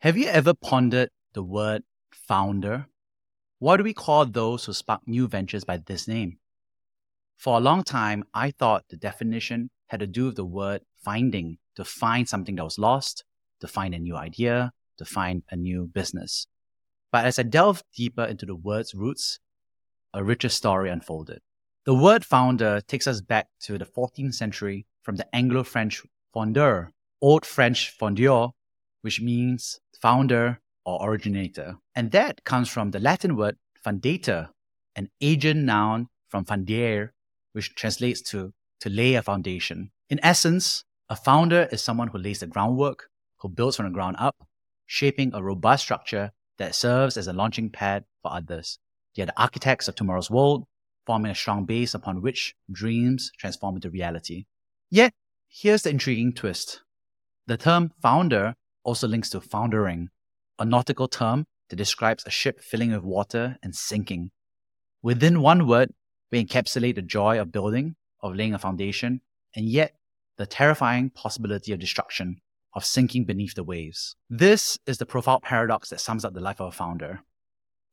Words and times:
Have 0.00 0.16
you 0.16 0.28
ever 0.28 0.54
pondered 0.54 1.10
the 1.34 1.42
word 1.42 1.82
founder? 2.10 2.86
Why 3.58 3.76
do 3.76 3.84
we 3.84 3.92
call 3.92 4.24
those 4.24 4.64
who 4.64 4.72
spark 4.72 5.06
new 5.06 5.28
ventures 5.28 5.64
by 5.64 5.76
this 5.76 6.08
name? 6.08 6.38
For 7.36 7.58
a 7.58 7.60
long 7.60 7.84
time, 7.84 8.24
I 8.32 8.50
thought 8.50 8.86
the 8.88 8.96
definition 8.96 9.68
had 9.88 10.00
to 10.00 10.06
do 10.06 10.24
with 10.24 10.36
the 10.36 10.44
word 10.46 10.80
finding, 11.04 11.58
to 11.76 11.84
find 11.84 12.26
something 12.26 12.56
that 12.56 12.64
was 12.64 12.78
lost, 12.78 13.24
to 13.60 13.68
find 13.68 13.94
a 13.94 13.98
new 13.98 14.16
idea, 14.16 14.72
to 14.96 15.04
find 15.04 15.42
a 15.50 15.56
new 15.56 15.86
business. 15.86 16.46
But 17.12 17.26
as 17.26 17.38
I 17.38 17.42
delved 17.42 17.84
deeper 17.94 18.24
into 18.24 18.46
the 18.46 18.56
word's 18.56 18.94
roots, 18.94 19.38
a 20.14 20.24
richer 20.24 20.48
story 20.48 20.88
unfolded. 20.88 21.42
The 21.84 21.92
word 21.94 22.24
founder 22.24 22.80
takes 22.80 23.06
us 23.06 23.20
back 23.20 23.48
to 23.64 23.76
the 23.76 23.84
14th 23.84 24.32
century 24.32 24.86
from 25.02 25.16
the 25.16 25.28
Anglo 25.36 25.62
French 25.62 26.02
fondeur, 26.34 26.88
Old 27.20 27.44
French 27.44 27.94
fondeur, 28.00 28.52
which 29.02 29.20
means 29.20 29.80
founder 30.00 30.60
or 30.84 31.08
originator. 31.08 31.76
And 31.94 32.10
that 32.12 32.44
comes 32.44 32.68
from 32.68 32.90
the 32.90 33.00
Latin 33.00 33.36
word 33.36 33.56
fundator, 33.84 34.48
an 34.96 35.10
agent 35.20 35.60
noun 35.64 36.08
from 36.28 36.44
fundere, 36.44 37.10
which 37.52 37.74
translates 37.74 38.20
to 38.22 38.52
to 38.80 38.88
lay 38.88 39.14
a 39.14 39.22
foundation. 39.22 39.90
In 40.08 40.18
essence, 40.22 40.84
a 41.08 41.16
founder 41.16 41.68
is 41.70 41.82
someone 41.82 42.08
who 42.08 42.18
lays 42.18 42.40
the 42.40 42.46
groundwork, 42.46 43.10
who 43.38 43.48
builds 43.48 43.76
from 43.76 43.86
the 43.86 43.92
ground 43.92 44.16
up, 44.18 44.36
shaping 44.86 45.32
a 45.34 45.42
robust 45.42 45.84
structure 45.84 46.32
that 46.58 46.74
serves 46.74 47.16
as 47.16 47.26
a 47.26 47.32
launching 47.32 47.70
pad 47.70 48.04
for 48.22 48.32
others. 48.32 48.78
They 49.14 49.22
are 49.22 49.26
the 49.26 49.40
architects 49.40 49.88
of 49.88 49.94
tomorrow's 49.94 50.30
world, 50.30 50.64
forming 51.06 51.30
a 51.30 51.34
strong 51.34 51.64
base 51.64 51.94
upon 51.94 52.22
which 52.22 52.54
dreams 52.70 53.30
transform 53.38 53.76
into 53.76 53.90
reality. 53.90 54.46
Yet, 54.90 55.12
here's 55.48 55.82
the 55.82 55.90
intriguing 55.90 56.32
twist. 56.32 56.82
The 57.46 57.56
term 57.56 57.92
founder 58.00 58.54
also 58.84 59.06
links 59.06 59.30
to 59.30 59.40
foundering, 59.40 60.08
a 60.58 60.64
nautical 60.64 61.08
term 61.08 61.46
that 61.68 61.76
describes 61.76 62.24
a 62.26 62.30
ship 62.30 62.60
filling 62.60 62.92
with 62.92 63.02
water 63.02 63.56
and 63.62 63.74
sinking. 63.74 64.30
Within 65.02 65.40
one 65.40 65.66
word, 65.66 65.92
we 66.30 66.44
encapsulate 66.44 66.94
the 66.94 67.02
joy 67.02 67.40
of 67.40 67.52
building, 67.52 67.96
of 68.22 68.34
laying 68.34 68.54
a 68.54 68.58
foundation, 68.58 69.20
and 69.56 69.66
yet 69.66 69.94
the 70.36 70.46
terrifying 70.46 71.10
possibility 71.10 71.72
of 71.72 71.78
destruction, 71.78 72.40
of 72.74 72.84
sinking 72.84 73.24
beneath 73.24 73.54
the 73.54 73.64
waves. 73.64 74.16
This 74.28 74.78
is 74.86 74.98
the 74.98 75.06
profound 75.06 75.42
paradox 75.42 75.90
that 75.90 76.00
sums 76.00 76.24
up 76.24 76.34
the 76.34 76.40
life 76.40 76.60
of 76.60 76.68
a 76.68 76.72
founder. 76.72 77.20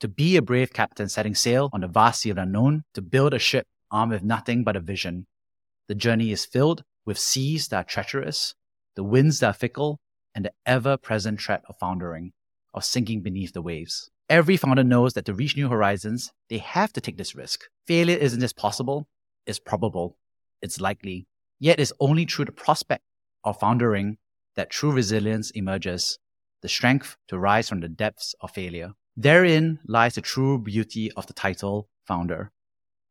To 0.00 0.08
be 0.08 0.36
a 0.36 0.42
brave 0.42 0.72
captain 0.72 1.08
setting 1.08 1.34
sail 1.34 1.70
on 1.72 1.80
the 1.80 1.88
vast 1.88 2.20
sea 2.20 2.30
of 2.30 2.36
the 2.36 2.42
unknown, 2.42 2.84
to 2.94 3.02
build 3.02 3.32
a 3.32 3.38
ship 3.38 3.66
armed 3.90 4.12
with 4.12 4.22
nothing 4.22 4.64
but 4.64 4.76
a 4.76 4.80
vision. 4.80 5.26
The 5.88 5.94
journey 5.94 6.32
is 6.32 6.44
filled 6.44 6.84
with 7.06 7.18
seas 7.18 7.68
that 7.68 7.76
are 7.76 7.84
treacherous, 7.84 8.54
the 8.96 9.04
winds 9.04 9.40
that 9.40 9.48
are 9.48 9.52
fickle, 9.52 10.00
and 10.36 10.44
the 10.44 10.52
ever 10.66 10.98
present 10.98 11.40
threat 11.40 11.62
of 11.66 11.78
foundering, 11.78 12.32
of 12.74 12.84
sinking 12.84 13.22
beneath 13.22 13.54
the 13.54 13.62
waves. 13.62 14.10
Every 14.28 14.58
founder 14.58 14.84
knows 14.84 15.14
that 15.14 15.24
to 15.24 15.34
reach 15.34 15.56
new 15.56 15.70
horizons, 15.70 16.30
they 16.50 16.58
have 16.58 16.92
to 16.92 17.00
take 17.00 17.16
this 17.16 17.34
risk. 17.34 17.64
Failure 17.86 18.18
isn't 18.18 18.40
just 18.40 18.56
possible, 18.56 19.08
it's 19.46 19.58
probable, 19.58 20.18
it's 20.60 20.78
likely. 20.78 21.26
Yet 21.58 21.80
it's 21.80 21.92
only 22.00 22.26
through 22.26 22.44
the 22.44 22.52
prospect 22.52 23.02
of 23.44 23.58
foundering 23.58 24.18
that 24.56 24.68
true 24.68 24.92
resilience 24.92 25.50
emerges, 25.52 26.18
the 26.60 26.68
strength 26.68 27.16
to 27.28 27.38
rise 27.38 27.68
from 27.68 27.80
the 27.80 27.88
depths 27.88 28.34
of 28.42 28.50
failure. 28.50 28.92
Therein 29.16 29.78
lies 29.86 30.16
the 30.16 30.20
true 30.20 30.58
beauty 30.58 31.10
of 31.12 31.26
the 31.26 31.32
title 31.32 31.88
founder. 32.06 32.52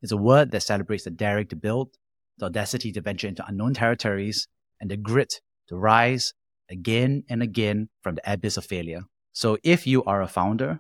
It's 0.04 0.12
a 0.12 0.18
word 0.18 0.52
that 0.52 0.62
celebrates 0.62 1.06
the 1.06 1.10
daring 1.10 1.48
to 1.48 1.56
build, 1.56 1.96
the 2.38 2.46
audacity 2.46 2.92
to 2.92 3.02
venture 3.02 3.28
into 3.28 3.46
unknown 3.48 3.74
territories, 3.74 4.48
and 4.80 4.92
the 4.92 4.98
grit 4.98 5.42
to 5.70 5.76
rise 5.76 6.34
again 6.70 7.24
and 7.30 7.42
again 7.42 7.90
from 8.02 8.16
the 8.16 8.32
abyss 8.32 8.58
of 8.58 8.66
failure. 8.66 9.02
So 9.34 9.58
if 9.64 9.86
you 9.86 10.04
are 10.06 10.22
a 10.22 10.28
founder, 10.28 10.80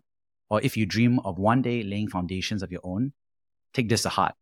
or 0.50 0.61
if 0.61 0.77
you 0.77 0.86
dream 0.86 1.19
of 1.19 1.39
one 1.39 1.61
day 1.61 1.83
laying 1.83 2.08
foundations 2.08 2.64
of 2.64 2.72
your 2.72 2.81
own, 2.83 3.14
take 3.73 3.89
this 3.89 4.03
to 4.03 4.09
heart. 4.09 4.36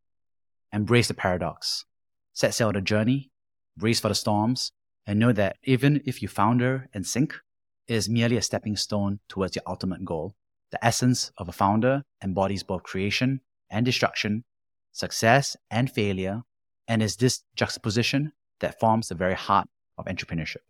Embrace 0.71 1.07
the 1.07 1.13
paradox. 1.13 1.85
Set 2.33 2.53
sail 2.53 2.67
on 2.67 2.73
the 2.73 2.81
journey, 2.81 3.31
brace 3.77 3.99
for 3.99 4.09
the 4.09 4.15
storms, 4.15 4.71
and 5.05 5.19
know 5.19 5.31
that 5.31 5.57
even 5.63 6.01
if 6.05 6.21
you 6.21 6.27
founder 6.27 6.89
and 6.93 7.05
sink, 7.05 7.35
it 7.87 7.95
is 7.95 8.09
merely 8.09 8.37
a 8.37 8.41
stepping 8.41 8.75
stone 8.75 9.19
towards 9.27 9.55
your 9.55 9.63
ultimate 9.67 10.05
goal. 10.05 10.35
The 10.71 10.83
essence 10.83 11.31
of 11.37 11.49
a 11.49 11.51
founder 11.51 12.03
embodies 12.23 12.63
both 12.63 12.83
creation 12.83 13.41
and 13.69 13.85
destruction, 13.85 14.43
success 14.91 15.55
and 15.69 15.91
failure, 15.91 16.41
and 16.87 17.03
is 17.03 17.15
this 17.17 17.43
juxtaposition 17.55 18.33
that 18.59 18.79
forms 18.79 19.09
the 19.09 19.15
very 19.15 19.35
heart 19.35 19.67
of 19.97 20.05
entrepreneurship. 20.05 20.63